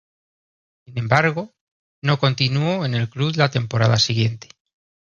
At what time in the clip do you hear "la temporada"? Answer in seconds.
3.35-3.99